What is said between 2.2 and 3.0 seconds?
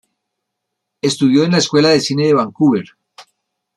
de Vancouver.